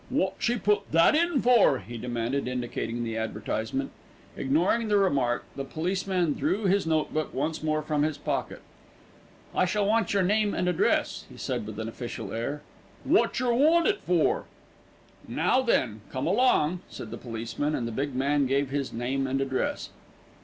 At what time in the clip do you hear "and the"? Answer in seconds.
17.75-17.91